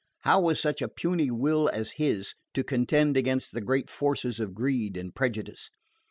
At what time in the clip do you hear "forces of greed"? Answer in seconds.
3.87-4.97